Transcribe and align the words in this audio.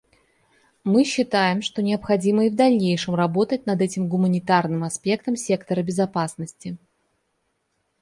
Мы 0.83 1.03
считаем, 1.03 1.61
что 1.61 1.83
необходимо 1.83 2.47
и 2.47 2.49
в 2.49 2.55
дальнейшем 2.55 3.13
работать 3.13 3.67
над 3.67 3.81
этим 3.83 4.07
гуманитарным 4.09 4.83
аспектом 4.83 5.35
сектора 5.35 5.83
безопасности. 5.83 6.79